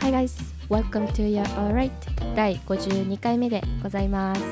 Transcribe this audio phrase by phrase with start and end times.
[0.00, 0.32] Hi guys,
[0.70, 1.90] welcome to your alright
[2.34, 4.42] 第52回目でございます。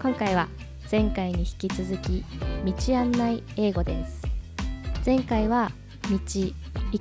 [0.00, 0.48] 今回は
[0.90, 2.24] 前回に引き続き
[2.64, 4.22] 道案内英語です。
[5.04, 5.72] 前回は
[6.08, 6.52] 道行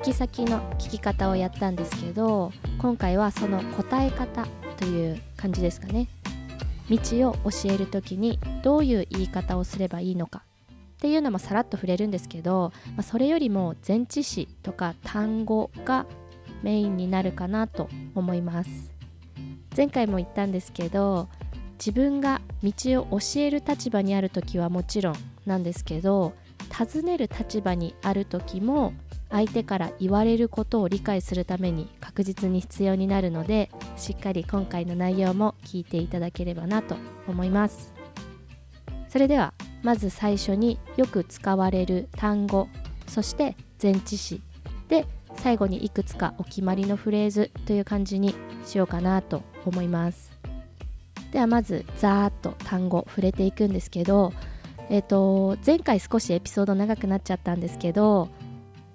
[0.01, 6.07] き先の聞き方をやったんですけど今回はその答え方という感じですかね。
[6.89, 6.97] 道
[7.29, 10.41] を教える時にどういう言い方をすればいいのか。
[10.95, 16.07] っていうのもさらっと触れるんですけど、まあ、それよりも前置詞とか単語が
[16.63, 18.93] メインになるかなと思います。
[19.75, 21.27] 前回も言ったんですけど
[21.77, 22.71] 自分が道
[23.01, 25.15] を教える立場にある時はもちろん
[25.45, 26.33] なんですけど
[26.69, 28.93] 尋ねる立場にある時も
[29.29, 36.95] 相手から言われることを理解するために確実に必要になるのでしっかり今回の内容も聞いていただければなと
[37.27, 37.93] 思います。
[39.09, 42.67] それではまず最初によく使われる単語
[43.07, 44.41] そして前置詞
[44.89, 45.05] で
[45.45, 48.33] 最後にいくつかお決まりのフレーズという感じに
[48.65, 50.31] しようかなと思います。
[51.31, 54.33] ではまずざーっと単語触れていくんですけど
[54.89, 58.29] えっ、ー、と前回少しエピソード長くなっちゃったんですけど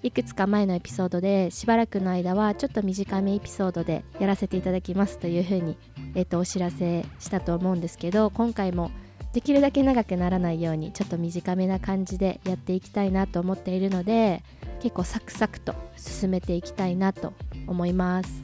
[0.03, 5.77] いくつか前のエピソードでしばらくの間はちょっと短めエピソードでやらせていただきますというふうに、
[6.17, 8.91] えー、とお知らせしたと思うんですけど今回も
[9.33, 14.43] できるだけ長くならないようにちょっと短めな感じでやっていきたいなと思っているので
[14.81, 17.33] 結構サクサクと進めていきたいなと
[17.67, 18.43] 思います。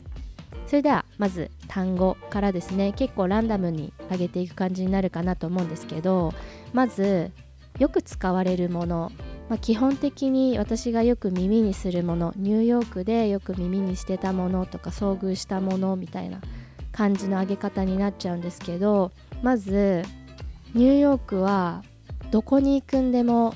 [0.67, 2.93] それではまず単語からですね。
[2.93, 6.35] 結構ランダムに上げていく感じになるかなと思うんですけど
[6.73, 7.31] まず
[7.79, 9.13] よく使われるもの、
[9.49, 12.33] まあ、基本的に私がよく耳にするもの。
[12.37, 16.41] ニューヨークでよく耳にしてたものとか遭遇したものみたいな
[16.97, 20.03] 感じの上げ方になっちゃうんですけどまず
[20.75, 21.85] ニューヨークは
[22.31, 23.55] どこに行くんでも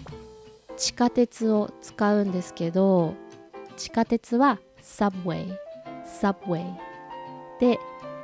[0.80, 3.14] 地下鉄を使うんですけど
[3.76, 5.54] 地下鉄は subway
[6.20, 6.64] subway
[7.60, 7.78] で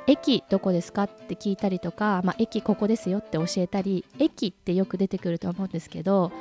[0.07, 6.31] 駅どこですかって聞いたりとか、まあ、駅ここですよって教えたり駅ってよく出てくると思うんですけど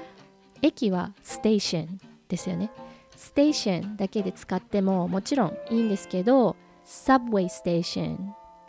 [0.62, 2.70] 駅はステーションですよね。
[3.14, 6.56] ステーションだけで使ってももちろんいいんですけど
[6.86, 8.16] subway station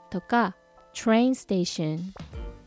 [0.09, 0.55] とか
[0.93, 2.01] train station っ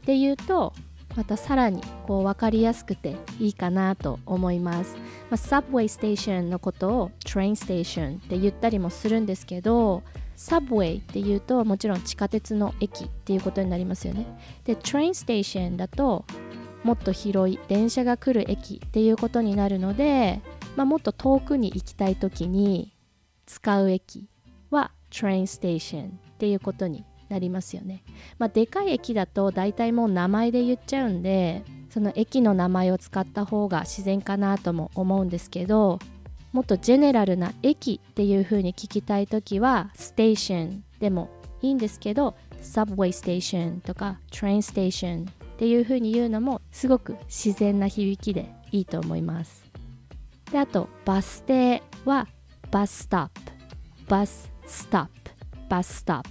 [0.07, 0.73] ていうと
[1.17, 4.97] またさらにこう分かりやすくていいかなと思います、
[5.29, 10.03] まあ、サブウェイステーションのことをトレインステーションって言ったりもするんですけど
[10.37, 14.27] サブウェイっていうともちろん地下鉄の駅っていうことになりますよね。
[14.65, 16.25] でトレインステーションだと
[16.83, 20.41] もっと広い電車が来る駅っていうことになるので、
[20.77, 22.95] まあ、もっと遠くに行きたい時に
[23.45, 24.29] 使う駅
[24.71, 28.03] はトレインステーションっていうことになりますよね。
[28.39, 35.99] まあ、でかい駅だと大体もう名前で言っちゃうんでその駅の名前を使った方が自然かなとも思うんですけど
[36.53, 41.31] もっとジェネラルな駅っていう風に聞きたい時はステーションでも
[41.63, 49.65] いいんですけどサブウェイステーションとかトレインステーションっていう風に言うのもすごく自然な響きでいいと思います。
[50.51, 52.27] であとバス停は
[52.71, 53.41] バスストップ
[54.09, 55.11] バスストップ
[55.69, 56.31] バスストップ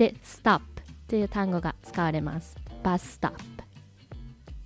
[0.00, 0.62] で stop
[1.08, 3.38] という単語が使われますバスストップ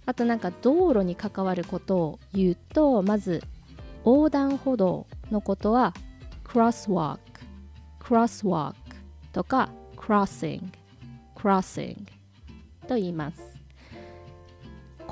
[0.07, 3.43] あとなんか道路に関わることを言うとまず
[4.05, 5.93] 横断歩道のことは
[6.45, 7.19] crosswalk
[7.99, 8.75] crosswalk
[9.33, 10.63] とか crossing
[11.35, 11.97] crossing
[12.87, 13.43] と言います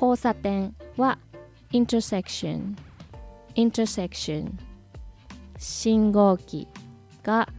[0.01, 1.19] 交差点は
[1.73, 2.77] intersection
[3.55, 4.53] intersection
[5.57, 6.65] 信号機
[7.23, 7.49] が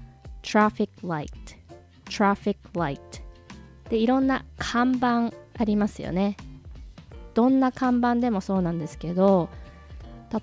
[0.43, 1.44] traffic light
[2.15, 3.01] traffic light.
[3.91, 6.37] でいろんな看板ありますよね。
[7.35, 9.49] どんな看板でもそうなんですけど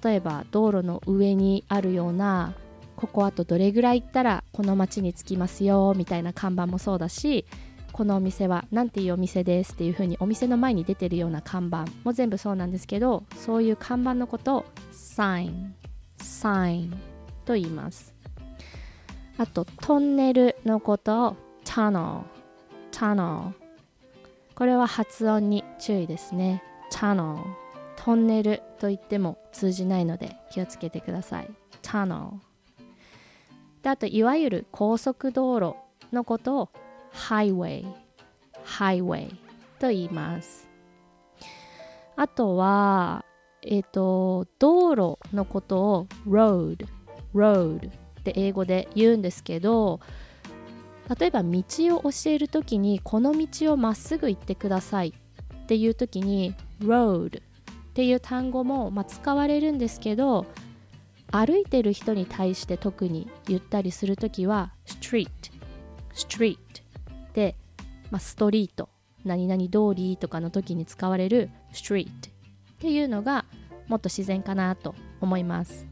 [0.03, 2.53] 例えば道路の上にあるような
[2.97, 7.45] ここあとどれぐらい行ったらこの町に着きますよみたいな看板もそうだし
[7.93, 15.71] このお店は何ていうお店ですっていう風にお店の前に出てるような看板も全部そうなんですけどそういう看板のことを sign
[16.19, 16.93] sign
[17.45, 18.13] と言います。
[19.37, 21.37] あとトンネルのことを
[21.71, 22.23] tunnel
[22.91, 23.53] tunnel
[24.55, 26.61] これは発音に注意ですね。
[26.91, 27.37] tunnel
[27.95, 31.49] トンネルと言っても通じないので気をつけてください。
[31.81, 32.31] tunnel
[33.83, 35.75] であといわゆる高速道路
[36.11, 36.69] のことを
[37.13, 37.85] highway
[38.65, 39.29] highway
[39.79, 40.67] と言います。
[42.17, 43.23] あとは
[43.63, 46.85] えっ、ー、と道路のことを road
[47.33, 50.01] road って英語で言うんですけど
[51.19, 51.61] 例えば道
[51.97, 55.13] を教える時にこの道をまっすぐ行ってください
[55.63, 57.43] っていう時に road っ
[57.93, 60.45] ていう単語も、ま、使われるんですけど
[61.31, 65.29] 歩いてる人に対して特に言ったりする時は street
[66.13, 66.57] street
[67.33, 67.55] で、
[68.09, 68.89] まあ、ストリート
[69.25, 72.11] 何々通りとかの時に使われる street っ
[72.79, 73.45] ていうのが
[73.87, 75.85] もっと自然かなと思います。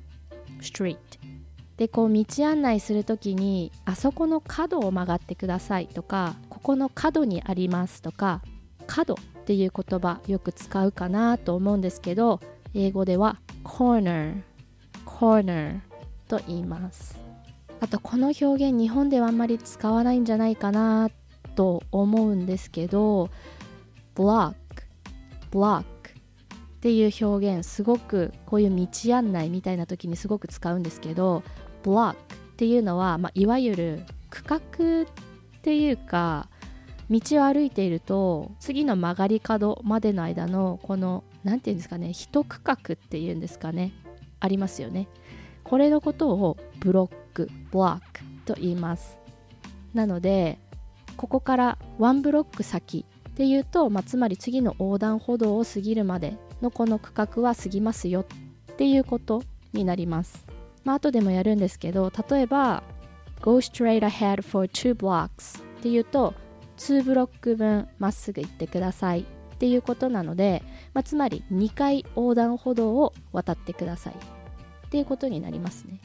[0.62, 0.98] street
[1.80, 8.42] でこう道案内する時にあそこの角を曲がってくださいとかここの角にありますとか
[8.86, 12.42] 角っていう言葉よく使うかなと思うんですけど
[12.74, 14.42] 英語では corner
[15.06, 15.80] corner
[16.28, 17.18] と言います。
[17.80, 21.10] あとこの表現日本ではあんまり使わないんじゃないかな
[21.56, 23.30] と思うんですけど
[24.16, 24.54] block
[25.50, 25.86] block っ
[26.82, 31.42] ていう表現すごくこういう道案内みたいな時にすごく使うんですけど
[31.84, 32.16] block っ
[32.58, 34.62] ていうのは、まあ、いわゆる区画っ
[35.62, 36.48] ていうか
[37.10, 43.94] 道を歩いていると次の曲がり角までの間のこの何て言うんですかね一区画っていうんですかね
[44.40, 45.08] ありますよね。
[45.64, 49.18] これのことをブロックブロックと言います。
[49.94, 50.60] なので
[51.18, 59.44] ここからワンブロック先っていうと、まあ、つまり次の横断歩道を過ぎるまでのこの区画は過ぎますよっていうこと
[59.74, 60.49] になります。
[60.84, 62.84] まあ後でもやるんですけど例えば
[63.42, 66.34] Go straight ahead for two blocks っていうと
[66.78, 69.24] 2ブロック分まっすぐ行ってくださいっ
[69.58, 76.00] ていうことなので、まあ、つまり2回横断歩道を渡ってくださいっていうことになりますね。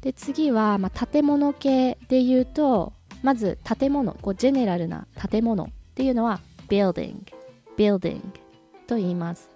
[0.00, 7.16] で次は、まあ、建物系で言うとまず建物こうジェネラルな建物っていうのは building
[7.76, 8.20] building
[8.86, 9.50] と言います。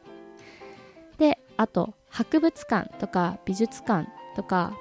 [1.18, 4.76] であと博物館とか美術館とか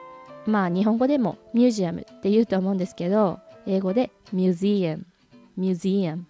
[0.45, 5.05] まあ日本語でもミュージアムって言うと思うんですけど英語でミュージアム
[5.55, 6.25] ミュージアム。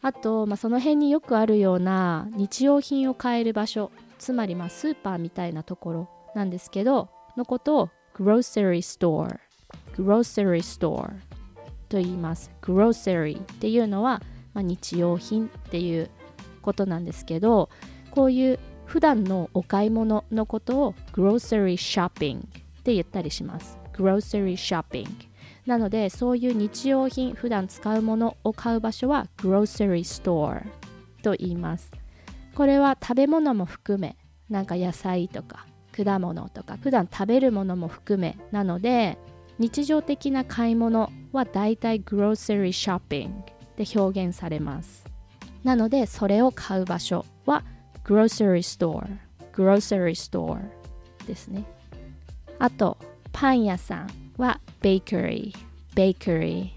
[0.00, 9.38] あと、まあ、その辺によくあるような日用品を買える場所つまりまあスーパーみたいなところなんですけどのことを grocery store
[9.96, 11.10] grocery store
[11.88, 12.50] と言います。
[12.62, 14.22] grocery っていうのは、
[14.54, 16.10] まあ、日用品っていう
[16.62, 17.70] ことなんですけど
[18.10, 18.58] こういう
[18.88, 22.42] 普段のお買い物のことを grocery shopping っ
[22.82, 23.78] て言ったりします。
[23.92, 25.06] grocery shopping
[25.66, 30.62] なのでそういう日用品普段使うものを買う場所は grocery store
[31.22, 31.92] と言います。
[32.54, 34.16] これは食べ物も含め
[34.48, 39.18] なんか野菜とか果物とか普段食べるものも含めなので
[39.58, 43.32] 日常的な買い物はだいたい grocery shopping
[43.76, 45.04] で表現されます。
[45.62, 47.64] なのでそれを買う場所は
[48.08, 49.06] grocery store
[49.52, 50.62] grocery store
[51.26, 51.66] ですね
[52.58, 52.96] あと
[53.32, 54.08] パン屋さん
[54.38, 55.52] は bakery
[55.94, 56.70] bakery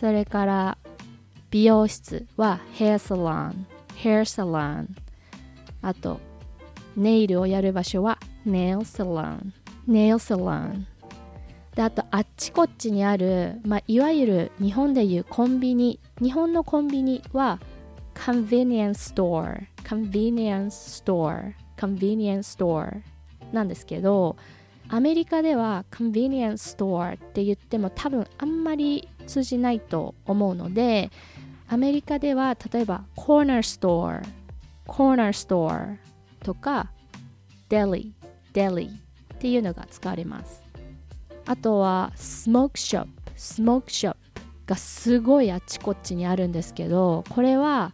[0.00, 0.78] それから
[1.50, 3.52] 美容室は hair salon
[4.02, 4.86] hair salon
[5.82, 6.18] あと
[6.96, 9.52] ネイルをやる場所は nail salon
[9.86, 10.86] nail salon
[11.76, 17.60] であとあっちこっちにある、まあ、いわゆる日本でいうコンビニ日本のコンビニは
[18.14, 23.02] convenience store convenience store convenience store
[23.52, 24.36] なんですけど
[24.88, 31.10] アメリカでは convenience store って言っても多分あんまり通じないと思うので
[31.68, 34.22] アメリカでは例えば corner store
[34.86, 35.96] corner store
[36.42, 36.90] とか
[37.68, 38.12] deli
[38.52, 38.92] deli っ
[39.38, 40.62] ていうのが使われます
[41.46, 44.16] あとは smoke shop smoke shop
[44.66, 47.92] がすごいあちこちにあるんですけどこれは、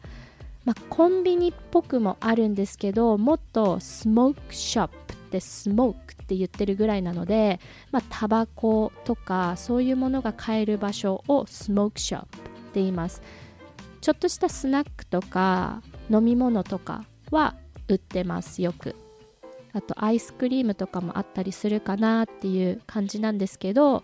[0.65, 7.61] まあ、コンビニっぽくもあるんですけどもっとスモークショップってスモークって言ってるぐらいなので、
[7.93, 12.41] まあ、タバコとかそういうものが買える場所をスモークショップっ
[12.73, 13.23] て言います。
[14.01, 17.55] ちょっとしたスナックとか飲み物とかは
[17.89, 18.97] 売ってますよく。
[19.73, 24.03] あとアイスクリームとかもあったりするかなっていう感じなんですけど、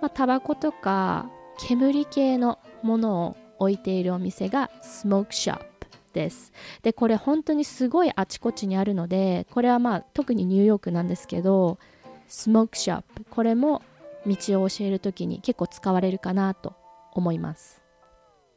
[0.00, 6.52] まあ、タバコとか煙系のものを置いているお店がスモークショップです。
[6.82, 11.78] でこれ本当にすごいあちこちにあるのでこれはまあ特にニューヨークなんですけど
[12.26, 13.82] スモークショップこれも
[14.26, 16.74] 道を教える時に結構使われるかなと
[17.12, 17.82] 思います。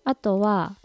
[0.03, 0.77] あとは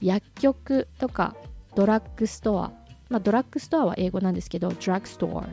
[0.00, 1.36] 薬局とか
[1.74, 2.72] ドラッグストア。
[3.10, 5.46] まあドラッグストアは英語なんですけどドラッグストア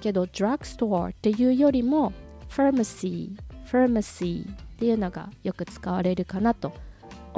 [0.00, 2.12] けどドラッグストアっていうよりも
[2.48, 6.87] ファーマシーファーマシーっていうのがよく使われるかなと思います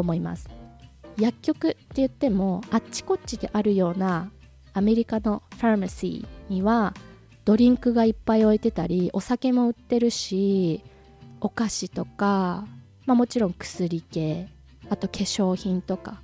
[0.00, 0.48] 思います。
[1.18, 4.30] 薬局って言ってもあっちこっちであるような
[4.72, 6.94] アメリカのファーマシーには
[7.44, 10.82] ドリンクがいっぱい置いてたりお酒も売ってるし
[11.40, 12.66] お菓子とか、
[13.06, 14.48] まあ、もちろん薬系
[14.88, 16.20] あと化粧品とか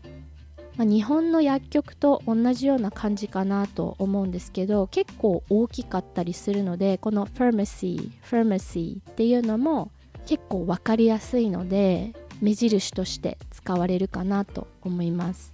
[0.76, 9.90] まあ、日本の薬局と同じような感じかなと思うんですけど結構大きかったりするのでこのファーマシーファーマシーっていうのも
[10.26, 15.52] 結構分かりやすいので目印として使われるかなと思います。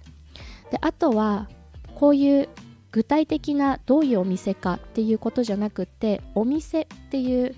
[0.71, 1.49] であとは
[1.95, 2.49] こういう
[2.91, 7.55] 具体的などういうお店かっていうことじゃなくてお店っていう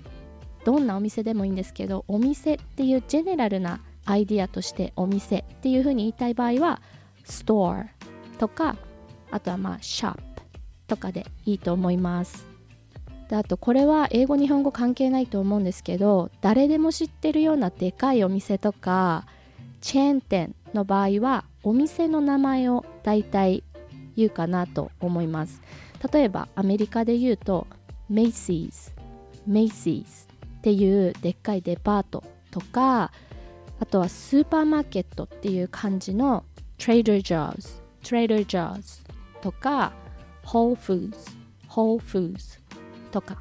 [0.64, 6.80] どんなお店でもいいんですけどお店っていうジェネラルなアイディアとしてお店っていうふうに言いたい場合は
[7.24, 7.86] store
[8.38, 8.76] とか
[9.30, 10.16] あとはまあ shop
[10.86, 12.55] とかでいいと思います。
[13.28, 19.26] であとこれは英語日本語関係ないと思うんですけど誰でも知ってるようなでかいお店とか
[19.80, 23.64] チェーン店の場合はお店の名前を大体
[24.16, 25.60] 言うかなと思います。
[26.12, 27.66] 例えばアメリカで言うと
[28.08, 28.92] Macy's
[29.46, 30.26] Macy's
[30.58, 33.12] っていうでっかいデパートとか
[33.80, 36.44] あとはスーパーマーケットっていう感じの
[36.78, 39.06] Trader Joe's Trader Joe's
[39.40, 39.92] とか
[40.44, 41.16] Whole Foods
[41.68, 42.58] Whole Foods
[43.16, 43.38] とか。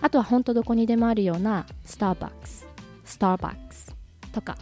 [0.00, 2.66] あとは本当どこにでもあるような Starbucks
[3.06, 3.94] Starbucks
[4.32, 4.56] とか。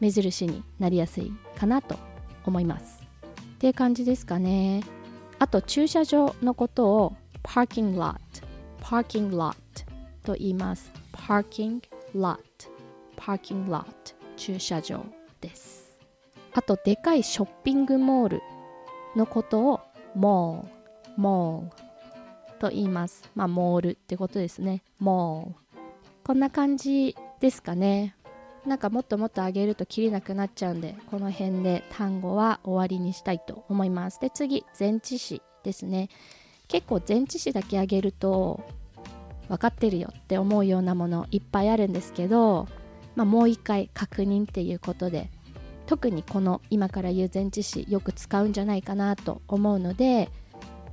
[0.00, 1.94] 目印になりやすいかなと
[2.46, 3.04] 思います。
[3.54, 4.82] っていう感じですかね。
[5.38, 8.16] あと駐車場のことを Parking Lot
[8.80, 9.54] Parking Lot
[10.24, 10.90] と言います。
[11.12, 11.82] Parking
[12.16, 12.38] Lot
[13.16, 13.84] Parking Lot
[14.36, 15.04] 駐車場
[15.42, 15.98] です。
[16.54, 18.42] あとでかいショッピングモール
[19.14, 19.80] のことを
[20.14, 21.89] モールモール
[22.60, 23.28] と言います。
[23.34, 24.82] まあモールってことですね。
[25.00, 25.48] モー。
[25.48, 25.54] ル
[26.22, 28.14] こんな感じですかね。
[28.66, 34.20] なんかもっともっと上げると切れなくなっちゃうんでこの辺で単語は終わりにしたいと思います。
[34.20, 36.08] で次前置詞ですね。
[36.68, 38.60] 結構前置詞だけ上げると
[39.48, 42.68] 分かってるよって思うようなものいっぱいあるんですけど、
[43.16, 45.30] まあ、もう一回確認っていうことで
[45.86, 50.30] 特にこの今から言う前置詞よく使うんじゃないかなと思うので、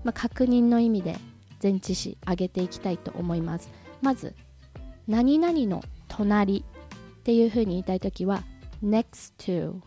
[0.04, 1.16] まあ、確認の意味で
[1.62, 3.70] 前置詞上げていきたいと思います
[4.02, 4.36] まず
[5.08, 6.64] 何々の隣
[7.20, 8.44] っていうふうに言いたいときは
[8.84, 9.80] next to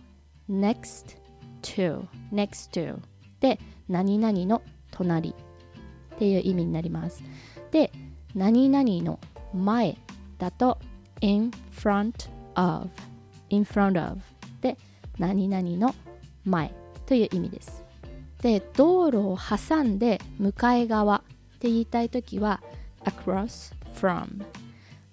[0.51, 1.17] next
[1.63, 2.99] to next to
[3.41, 3.59] で
[3.89, 7.23] 何々の隣っていう意味になります
[7.71, 7.93] で
[8.35, 9.19] 何々の
[9.55, 9.97] 前
[10.39, 10.79] だと
[11.21, 12.89] in front of
[13.49, 14.21] in front of
[14.61, 14.77] で
[15.19, 15.95] 何々の
[16.45, 16.73] 前
[17.07, 17.85] という意味です。
[18.41, 21.23] で道路を挟んで向かい側
[21.61, 22.63] って言いたい時は
[23.05, 24.43] across from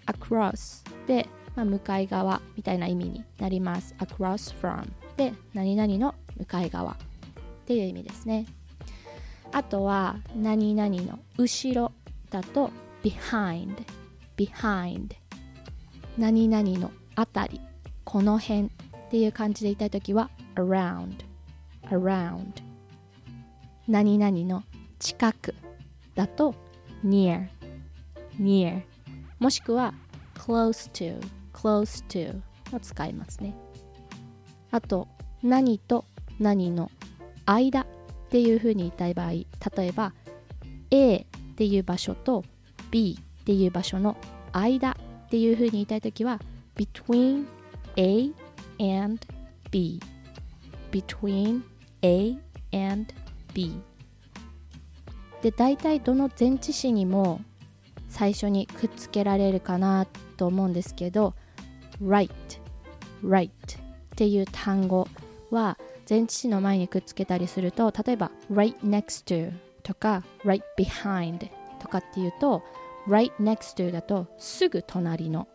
[0.06, 1.28] across で、
[1.58, 3.94] まあ、向かい側みたいな意味になります。
[4.00, 4.88] across from
[5.18, 6.96] で何々の向かい側っ
[7.66, 8.46] ていう意味ですね。
[9.52, 11.92] あとは何々の後ろ
[12.30, 12.72] だと
[13.04, 13.76] behind
[14.38, 15.16] behind
[16.18, 17.60] 何々のあたり
[18.06, 18.70] この辺っ
[19.12, 21.26] ていう感じで言いたいときは around
[21.90, 22.46] around
[23.86, 24.64] 何々の
[24.98, 25.54] 近く
[26.18, 26.54] だと
[27.06, 27.48] near
[28.40, 28.82] near
[29.40, 29.94] もしくは
[30.36, 31.20] close to
[31.54, 32.42] close to
[32.76, 33.56] を使いますね。
[34.72, 35.08] あと
[35.42, 36.04] 何と
[36.40, 36.92] 何の
[37.46, 37.86] 間っ
[38.30, 39.48] ていう風に言いたい場合例
[39.78, 40.14] えば
[40.92, 42.44] A っていう場所と
[42.92, 44.18] B っていう場所の
[44.52, 44.98] 間
[45.28, 46.40] っていう風に言いたいときは
[46.76, 47.46] between
[47.96, 48.32] A
[48.80, 49.20] and
[49.72, 50.02] B
[50.92, 51.62] between
[52.02, 52.38] A
[52.74, 53.14] and
[53.54, 53.80] B
[55.42, 57.42] で大体どの前置詞にも
[58.10, 61.34] 最初にくっつけられるかなと思うんですけど
[62.02, 62.32] right
[63.24, 63.52] right っ
[64.16, 65.08] ていう単語
[65.52, 65.78] は
[66.10, 69.52] 前置詞の前にくっつけたりすると例えば right next to
[69.84, 72.64] とか right behind とかっていうと
[73.08, 75.48] right next to だとすぐ隣の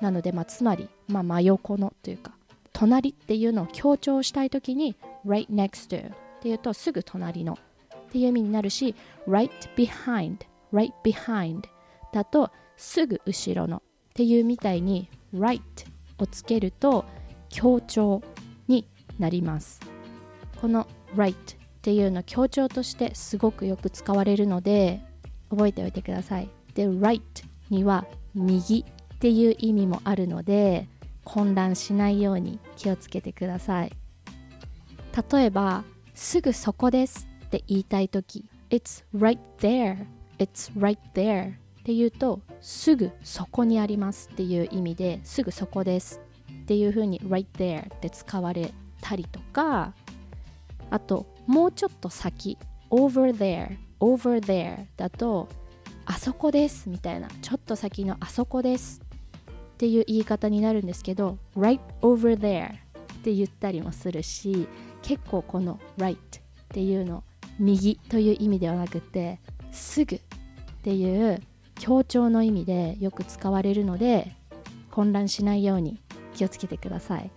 [0.00, 2.32] なので、まあ、つまり、まあ、真横のというか
[2.72, 7.58] 隣っていうのを強調したいときに right next to っていうとすぐ隣の
[8.06, 8.94] っていう意味になるし
[9.26, 10.38] right behind
[10.72, 11.62] right behind
[12.12, 13.80] だとすぐ後ろのっ
[14.14, 15.60] ていうみたいに right
[16.18, 17.04] をつけると
[17.48, 18.22] 強調
[18.68, 18.86] に
[19.18, 19.80] なります。
[20.60, 21.34] この right っ
[21.82, 25.00] ていうの強調としてすごくよく使われるので
[25.50, 26.48] 覚えておいてください。
[26.74, 27.20] で right
[27.70, 28.84] には右
[29.14, 30.88] っていう意味もあるので
[31.24, 33.92] 混乱しないように気をつけてください。
[35.30, 35.84] 例えば
[36.14, 37.28] すぐそこです。
[37.46, 40.06] って言いたい時 It's right there
[40.38, 46.20] It's right there って言うとすぐそこにありますっていう意味ですぐそこです
[46.62, 49.94] っていう風に right there って使われたりとか
[50.90, 52.58] あともうちょっと先
[52.90, 55.48] over there over there だと
[56.04, 59.00] あそこですみたいなちょっと先のあそこです
[59.74, 62.76] っていう言い方になるんですけど right over there っ
[63.22, 64.68] て言ったりもするし
[65.02, 66.18] 結構この right っ
[66.68, 67.22] ていうの
[67.58, 69.40] 右という意味ではなくて
[69.72, 70.20] すぐっ
[70.82, 71.40] ていう
[71.74, 74.32] 強調の意味でよく使われるので
[74.90, 76.00] 混乱しないように
[76.34, 77.30] 気をつけてください。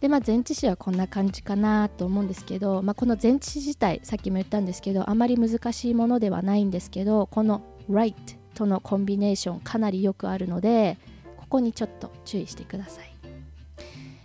[0.00, 8.14] でまあ前置詞はこんな感じかなと思うんですけど、まあ、この前置詞自体さっきも言ったんですけどあまり難しいものではないんですけどこの right
[8.54, 10.96] とのコンビネーションかなりよくあるので
[11.36, 13.12] ここにちょっと注意してください。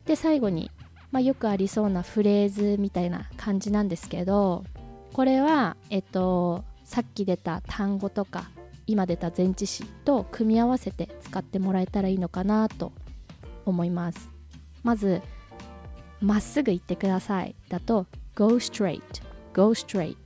[0.05, 0.71] で最後に、
[1.11, 4.63] まあ、よくありそうなフレーズみたいな感じなんですけど
[5.15, 8.49] これはえっとさっき出た単語とか
[8.85, 12.91] 今出た前置詞と組み合わせて使ってもらえたらいいのかなと
[13.63, 14.29] 思います。
[14.83, 15.21] まず
[16.19, 17.55] まっすぐ行ってください。
[17.69, 18.99] だと go straight
[19.53, 20.17] go straight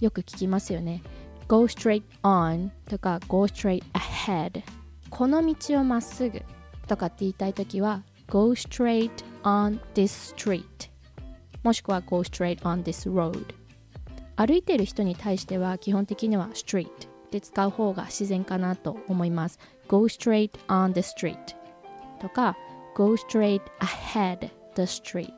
[0.00, 1.04] よく聞きますよね。
[1.46, 4.64] go straight on とか go straight ahead
[5.08, 6.42] この道をまっすぐ
[6.88, 9.12] とかって言いたいときは go straight
[9.44, 10.64] on this street
[11.62, 13.59] もしくは go straight on this road
[14.40, 16.88] 歩いている人に対しては基本的には street
[17.30, 19.58] で使う方が自然かなと思います。
[19.86, 21.36] go straight on the street
[22.20, 22.56] とか
[22.96, 25.28] go straight ahead the street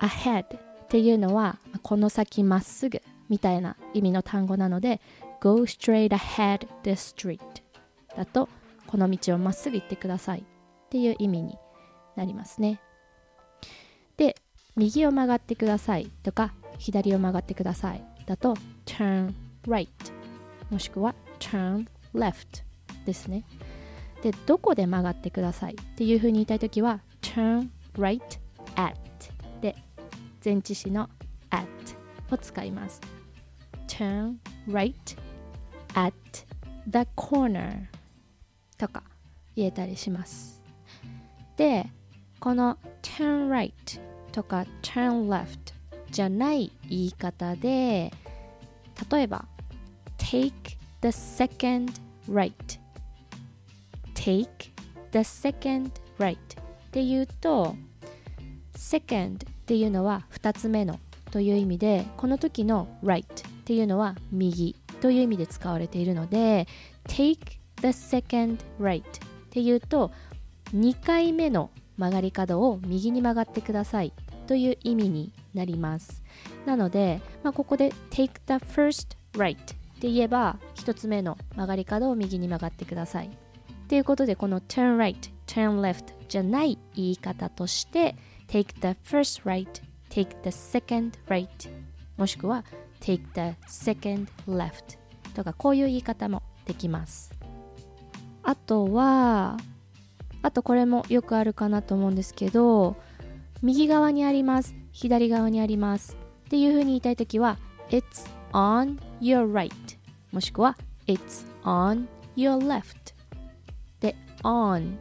[0.00, 0.48] ahead っ
[0.88, 5.00] ていうのはこの先まっすぐみたいな意味の単語なので
[5.40, 7.38] go straight ahead the street
[8.16, 8.48] だと
[8.88, 10.42] この道をまっすぐ行ってくださいっ
[10.90, 11.56] ていう意味に
[12.16, 12.80] なりますね。
[14.16, 14.34] で
[14.74, 18.54] 右を曲がってくださいとか左を曲がってくださいだと
[18.84, 19.32] turn
[19.66, 19.88] right
[20.70, 22.64] もしくは turn left
[23.04, 23.44] ですね
[24.22, 28.20] でどこで曲がってくださいっていうふうに言いたいときは turn right
[28.74, 28.94] at
[29.60, 29.76] で
[30.44, 31.08] 前置詞の
[31.50, 31.66] at
[32.30, 33.00] を使います
[33.86, 34.36] turn
[34.68, 34.94] right
[35.94, 36.12] at
[36.88, 37.86] the corner
[38.76, 39.02] とか
[39.54, 40.60] 言えたりします
[41.56, 41.86] で
[42.40, 43.72] この turn right
[44.32, 45.75] とか turn left
[46.10, 48.12] じゃない言い方で
[49.10, 49.44] 例えば
[50.18, 50.52] take
[51.02, 51.92] the second
[52.30, 52.52] right.
[54.14, 54.48] take
[55.12, 56.38] the second right っ
[56.90, 57.76] ていうと
[58.74, 60.98] second っていうのは2つ目の
[61.30, 63.24] という意味でこの時の right っ
[63.64, 66.66] ていうのは右という意味で使われているので
[67.08, 67.38] take
[67.82, 69.04] the second right っ
[69.50, 70.10] ていうと
[70.74, 74.12] 2回目の曲がり角を右に曲がってください
[74.46, 76.22] という意味になります。
[76.64, 79.58] なので、まあ、ここで take the first right っ
[79.98, 83.30] て言えば1つ目の曲がり角を右に曲がってください。
[83.88, 88.16] ということでこの turn right turn left じゃない言い方として
[88.48, 89.68] take the first right
[90.10, 91.48] take the second right
[92.16, 92.64] もしくは
[93.00, 94.98] take the second left
[95.34, 97.32] とかこういう言い方もできます。
[98.42, 99.56] あとは
[100.42, 102.96] あとこれもよくあるかなと思うんですけど
[103.62, 104.74] 右側にあります。
[104.92, 106.16] 左側にあります。
[106.46, 107.58] っていう風に言いたいときは
[107.90, 109.72] It's on your right.
[110.32, 113.14] もしくは It's on your left.
[114.00, 114.96] で on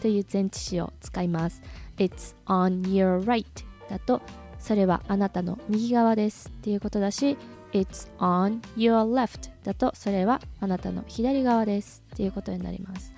[0.00, 1.62] という前置詞を使います。
[1.96, 3.44] It's on your right
[3.88, 4.20] だと
[4.58, 6.48] それはあなたの右側です。
[6.48, 7.36] っていうことだし
[7.72, 12.02] It's on your left だとそれはあなたの左側です。
[12.12, 13.12] っていうことになります。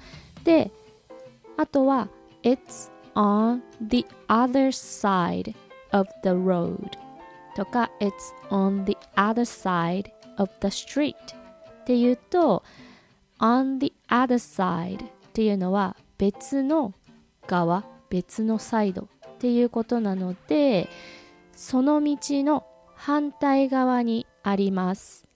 [0.45, 0.71] で
[1.57, 2.09] あとは
[2.43, 5.55] It's on the other side
[5.93, 6.91] of the road
[7.55, 8.13] とか It's
[8.51, 12.63] on the other side of the street っていうと
[13.39, 16.93] on the other side っていうのは別の
[17.47, 20.89] 側別のサイドっていうことなので
[21.53, 25.27] その道の反対側にあります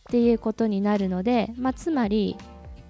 [0.00, 2.36] っていうことになるので、まあ、つまり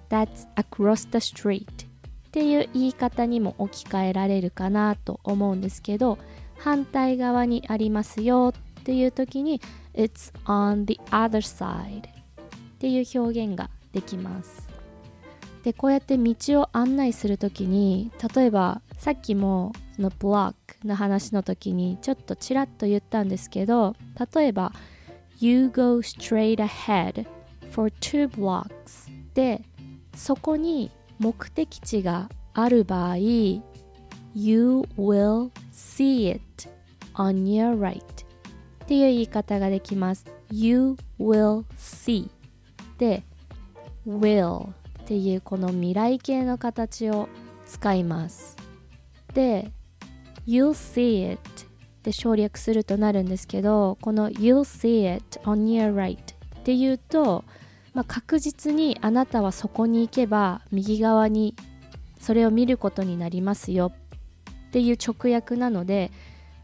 [0.09, 1.90] That's across the street
[2.31, 6.17] っていう言い方にも置き換えられるかなと思うんですけど
[6.57, 9.59] 反対側にありますよっていう時に
[9.93, 12.07] It's on the other side っ
[12.79, 14.69] ていう表現ができます。
[15.63, 23.95] でこうやって道を案内する時に例えばさっきもそのブロックの話の時にちょっとちらっと言ったんですけど
[24.33, 24.71] 例えば
[25.37, 27.27] You go straight ahead
[27.71, 29.61] for two blocks で
[30.15, 30.89] そこに
[31.21, 33.61] 目的地がある場合 You
[34.97, 36.41] will see it
[37.13, 42.27] on your right っていう言い方ができます You will see
[42.97, 43.23] で
[44.07, 44.71] will っ
[45.05, 47.29] ていうこの未来形の形を
[47.67, 48.57] 使います
[49.35, 49.71] で
[50.47, 51.39] You'll see it
[52.01, 57.43] で省略するとなるんですけどこの You'll see it on your right っていうと、
[57.93, 61.55] まあ、確実にあなたはそこに行けば右側に
[62.19, 63.91] それを見ることになりますよ。
[64.69, 66.11] っていう直訳なので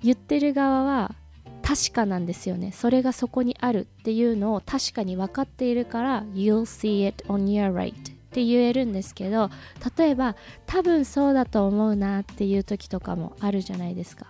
[0.01, 1.13] 言ってる側は
[1.61, 2.71] 確かなんですよね。
[2.71, 7.95] それがそこにあるっていうのを確かに分かっているから You'll see it on your right っ
[8.31, 9.49] て言えるんですけど
[9.97, 10.35] 例えば
[10.65, 14.27] 多分そうだと思うなっていう時とかもあるじゃないですか。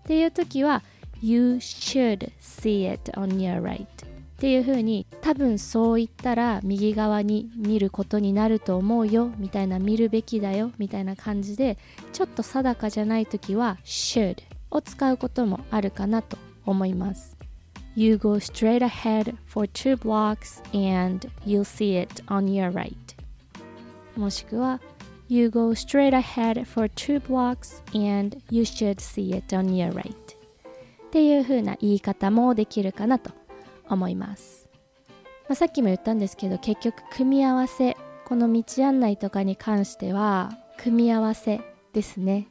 [0.00, 0.82] っていう時は
[1.22, 3.86] You should see it on your right
[4.40, 11.76] っていう風に多分そう言ったら右側に見ることになると思うよみたいな見るべきだよみたいな感じで
[12.14, 14.38] ちょっと定かじゃない時は should
[14.70, 17.36] を使うこともあるかなと思います
[17.94, 22.94] You go straight ahead for two blocks and you'll see it on your right
[24.16, 24.80] もしくは
[25.28, 30.14] You go straight ahead for two blocks and you should see it on your right
[30.14, 30.14] っ
[31.10, 33.38] ていう風な言い方もできるかなと
[33.90, 34.68] 思います、
[35.48, 41.60] まあ、さっきも言ったんですけど結局組み合わせこの道案内とかに関しては組み合わせ
[41.92, 42.46] ですね。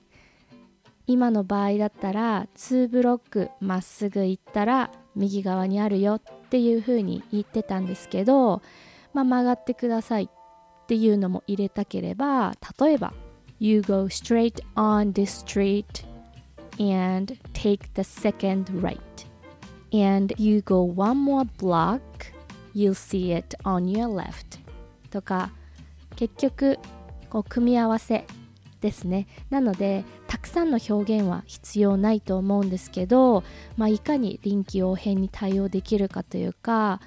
[1.07, 8.61] 今の場合だったら2ブロックまっすぐ行ったら右側にあるよっていう風に言ってたんですけど、
[9.11, 13.13] まあ、曲がってくださいっていうのも入れたければ例えば
[13.59, 16.05] You go straight on this street
[16.79, 19.08] and take the second right
[19.91, 22.01] and you go one more block
[22.73, 24.59] you'll see it on your left.
[25.09, 25.51] とか
[26.15, 26.77] 結局
[27.29, 28.25] こう組み合わせ
[28.81, 29.27] ですね。
[29.49, 33.43] なのでたくさんの表現は必要ないと思うんですけど、
[33.77, 37.01] まあ、いかに臨機応変に対応できるかというか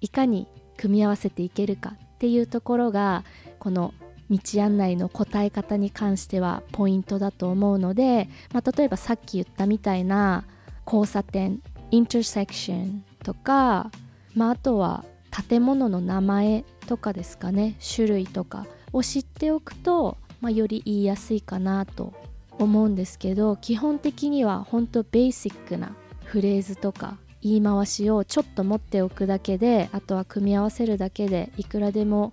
[0.00, 0.46] いかに
[0.76, 3.24] 組み合わせていけるかっていうところが
[3.58, 3.92] この
[4.30, 10.44] 道案内の答え方に関してはポイントだと思うので、まあ、例えばさっき言ったみたいな
[10.86, 13.90] 交差点インターセクションとか、
[14.34, 15.04] まあ、あとは
[15.48, 17.76] 建物の名前とかですかね。
[17.94, 22.12] 種類とかを知っておくと、まあ、より言いやすいかなと
[22.58, 32.32] 思うんですけど基本的には本当ベーシックなフレーズとか言い回しをちょっと持っておくだけであとは組み合わせるだけでいくらでも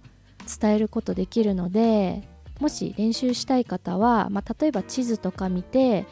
[0.60, 2.28] 伝えることできるので
[2.60, 6.06] もし練習したい方は、まあ、例えば地図とか見て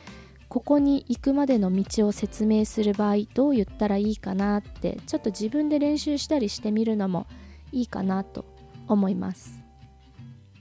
[0.54, 7.26] ここに行くまでの道を説明する場合どう言ったらいいかなってちょっと自分で練習したりしてみるのも
[7.72, 8.46] いいかなと
[8.88, 9.64] 思います。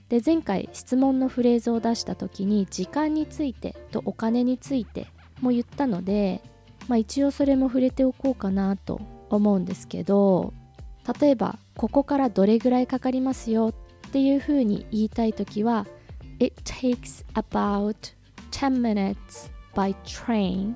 [0.09, 5.05] で前回質問のフレーズを出した時に時間についてとお金について
[5.41, 6.41] も言ったので、
[6.87, 10.55] まあ、一応それも触れておこうかなと思うんですけど
[11.19, 13.75] 例えばここからどれぐらいかかりますよ
[14.07, 15.85] っていうふうに言いたい時は
[16.39, 18.15] It takes about
[18.49, 20.75] 10 minutes by train,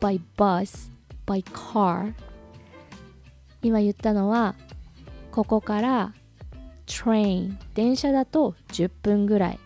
[0.00, 0.90] by bus,
[1.26, 2.14] by car
[3.62, 4.54] 今言ったのは
[5.30, 6.14] ここから
[6.86, 9.58] train 電車だと10分ぐらい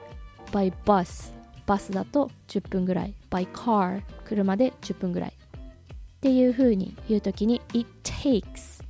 [0.50, 1.32] by bus
[1.66, 8.82] バスだと10分ぐらい by car 車で10分ぐらいっていう風に言うときに it takes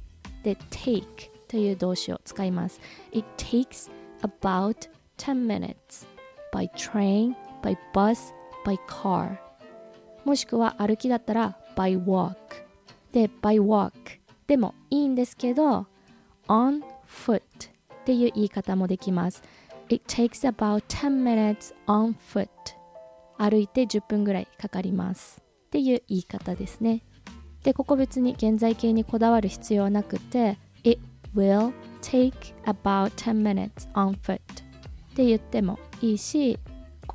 [0.42, 2.80] で take という動詞を使います
[3.12, 3.90] it takes
[4.22, 6.06] about 10 minutes
[6.52, 8.32] by train by bus
[8.64, 9.38] by car
[10.24, 12.34] もしくは歩きだったら by walk
[13.12, 13.92] で by walk
[14.46, 15.86] でもいいんですけど
[16.48, 19.42] on foot っていう言い方もできます。
[19.88, 22.48] It takes about 10 minutes on foot
[23.38, 25.42] 歩いて10分ぐらいかかります。
[25.66, 27.02] っていう言い方ですね。
[27.62, 31.00] でここ別に現在形にこだわる必要はなくて It
[31.34, 32.32] will take
[32.64, 34.40] about 10 minutes on foot っ
[35.14, 36.58] て言ってもいいし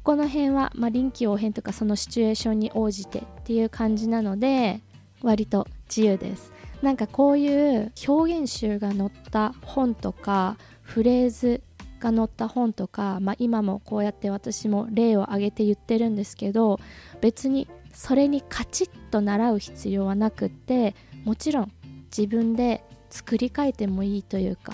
[0.07, 4.79] この辺は、まあ、臨機応変とかそのシチュエーションに応じてっていう感じなので
[5.21, 6.53] 割と自由です。
[6.81, 11.61] なんかこういう表現集が載った本とかフレーズ
[11.99, 16.79] が載った本とか、まあ、今もこうやって私も例を挙げて言ってるんですけど
[17.19, 21.71] 別にそれにカチッと習う必要はなくってもちろん
[22.17, 24.73] 自分で作り変えてもいいというか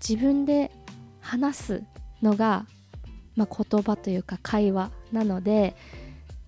[0.00, 0.70] 自分で
[1.20, 1.82] 話す
[2.22, 2.64] のが
[3.38, 5.76] まあ、言葉というか会話なので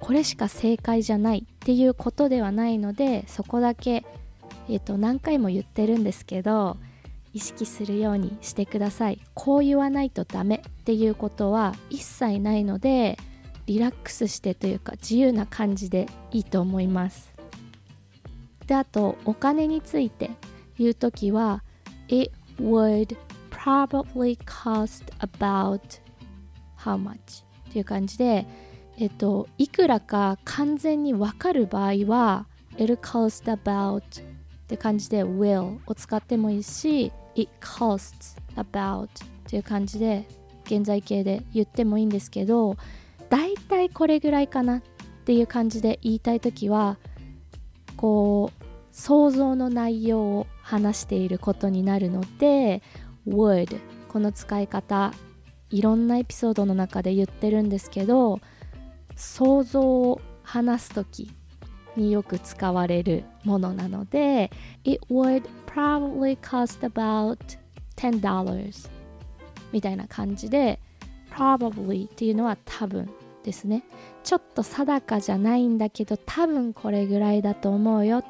[0.00, 4.05] これしか正解じゃないっていうことではないのでそこだけ、
[4.68, 6.79] えー、と何回も言ってるんですけど
[7.33, 9.20] 意識するようにしてください。
[9.35, 13.18] こう言わないとダメっていうことは一切ないので
[13.66, 17.33] リラックスしてというか自由な感じでいいと思います。
[18.66, 20.33] であとお金について
[20.76, 21.62] 言う時は
[22.09, 23.16] It would
[23.50, 26.00] probably cost about
[26.85, 28.47] how much っていう感じで、
[28.99, 32.47] えっと、いくらか完全に分かる場合は
[32.79, 34.25] it costs about っ
[34.66, 39.09] て感じで will を使ってもいいし it costs about っ
[39.47, 40.27] ていう感じで
[40.64, 42.77] 現在形で言ってもいいんですけど
[43.29, 44.83] だいたいこれぐらいかなっ
[45.25, 46.99] ていう感じで言いたい時は
[47.97, 52.83] こう想像の内容を話していることになるので
[53.27, 55.12] would この使い方
[55.70, 58.40] いろんなエピソードの中で言ってるんですけど
[59.16, 61.30] 想像を話す時
[61.96, 64.50] によく使われるものなので
[64.85, 67.38] It would probably cost about
[67.96, 68.88] $10
[69.72, 70.80] みたいな感じで
[71.30, 73.11] probably っていうのは多分
[73.44, 73.85] ですね。
[74.22, 78.24] ちょっと定かじゃないんだけど多分これぐらいだと思うよっ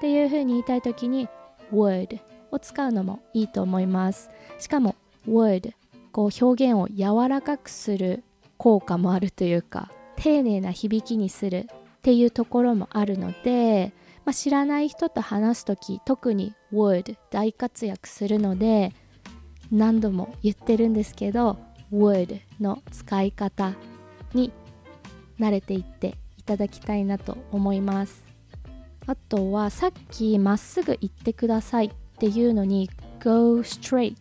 [0.00, 1.28] ていうふうに言いたい時に
[1.72, 4.30] would を使うのもいいと思います。
[4.58, 4.94] しかも
[5.26, 5.72] would
[6.12, 8.22] こう表現を柔らかくする
[8.58, 13.92] 効果もあるというか丁寧な響きにするっていうところもあるので、
[14.24, 18.92] まあ、知らない人と話す時特に would 大活躍するので
[19.70, 21.58] 何度も言ってるんですけど
[21.92, 23.74] would の使い方
[24.34, 24.52] に
[25.40, 28.24] 慣れていっていただきたいなと思います。
[29.06, 32.88] あとはさっきまっすぐ行ってくださいっていうのに
[33.22, 34.14] go straight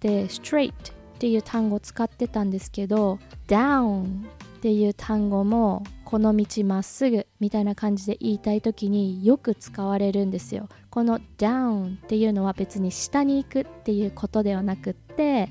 [0.00, 0.72] で straight
[1.14, 10.68] っていう単語を使ってたんですけど down っていう単語もこの道まっすぐみたいな感じで言いたい時によく使われるんですよ。
[10.90, 15.48] この down っていうのは別に下に行くっていうことではなくって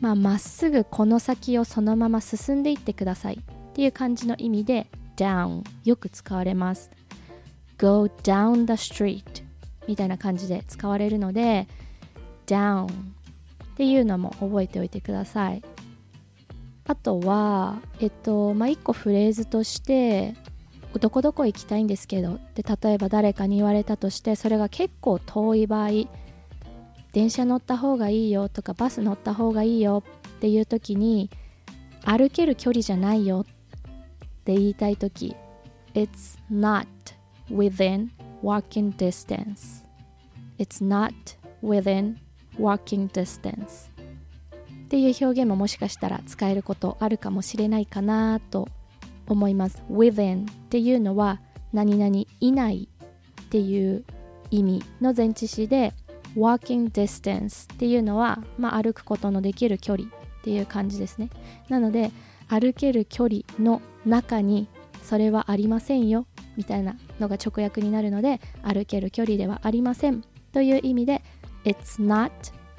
[0.00, 3.40] まあ、まっすぐこの先をそのまま進んでいってください。
[3.40, 6.90] っていう感じの意味で down よく使われます。
[7.78, 9.24] go down the street
[9.88, 11.66] みたいな感じで使われるので
[12.46, 12.88] down
[13.74, 15.62] っていうのも覚えておいてください。
[16.86, 20.34] あとはえっとまあ一個フレーズとして
[21.00, 25.88] どこどこ行きたいんですけどで例えば誰かに言われたとしてそれが結構遠い場合
[27.12, 30.04] 電車乗った方がいいよとかバス乗った方がいいよ
[30.36, 31.30] っていう時に
[32.04, 33.44] 歩ける距離じゃないよっ
[34.44, 35.34] て言いたい時
[35.94, 36.86] It's not
[37.50, 38.10] within
[38.42, 39.84] walking distance.
[40.58, 41.14] It's not
[41.62, 42.16] within
[42.58, 43.90] walking distance
[44.84, 48.68] っていう表現ももしかしたら使えることあるかもしれないかなと
[49.26, 49.82] 思います。
[49.90, 51.40] within っていうのは
[51.72, 52.88] 何々以内
[53.42, 54.04] っていう
[54.50, 55.92] 意味の前置詞で
[56.36, 60.10] walking distance っていうのは、まあ、歩くことのできる距離っ
[60.42, 61.30] ていう感じですね。
[61.68, 62.10] なので
[62.48, 64.68] 歩ける距離の中に
[65.02, 71.22] それはありませんよみたいなのが直訳になるので歩ける距離ではありませんという意味で
[71.64, 72.30] It's not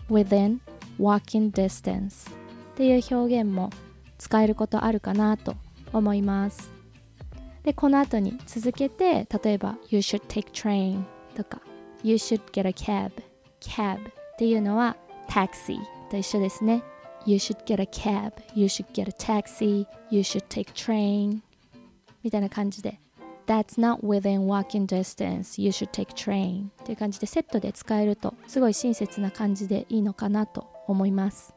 [0.10, 0.60] within
[1.00, 2.30] walking distance
[2.74, 3.70] っていう表現も
[4.18, 5.56] 使えることあるかなと
[5.94, 6.70] 思います
[7.64, 11.04] でこの後に続けて例えば You should take train
[11.36, 11.62] とか
[12.04, 13.12] You should get a cab
[13.60, 14.02] cab っ
[14.38, 14.96] ていうのは
[15.28, 15.78] taxi
[16.12, 16.84] と一緒ですね
[17.26, 21.40] You should get a cab You should get a taxi You should take train
[22.24, 23.00] みたいな感じで
[23.48, 31.54] That's not within walking distance You should take train っていう感じでセットで使えるとすごい親切な感じでいいのかなと思います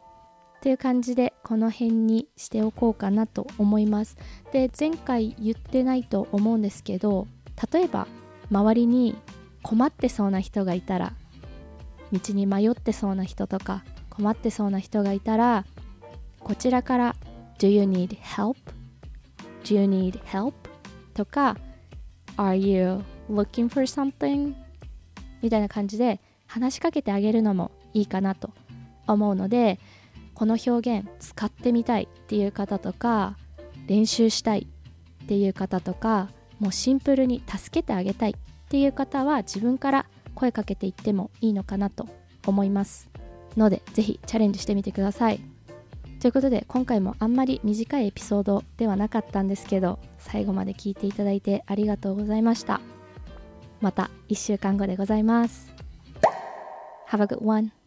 [0.60, 4.16] という感じでこの辺にしておこうかなと思います
[4.52, 7.26] で前回言ってないと思うんですけど
[7.72, 8.08] 例えば
[8.50, 9.16] 周りに
[9.62, 11.12] 困ってそうな人がいたら
[12.12, 15.64] 道に迷ってそうな人とか困ってそうな人がいたら
[16.40, 17.16] こちらから
[17.58, 18.56] Do you need help?
[19.64, 20.54] Do you need help?
[21.14, 21.56] とか
[22.38, 24.54] Are you looking for something?
[25.42, 28.50] みたいな感じで話しかけてあげるのもいいかなと
[29.08, 29.80] 思うので
[30.34, 33.36] この表現使ってみたいっていう方とか
[33.88, 34.68] 練習したい
[35.24, 36.28] っていう方とか
[36.60, 38.34] もうシンプルに助けてあげたいっ
[38.68, 42.06] ていう方は自分から声かけていってもいいのかなと
[42.46, 43.10] 思います
[43.56, 45.40] のでぜひチャレンジしてみてください
[46.20, 52.80] ということで今回もあんまり短いエピソードではなかったんですけど最後まで聞いていただいてありがとうございました。
[53.80, 55.72] また1週間後でございます。
[57.10, 57.77] Have a good one.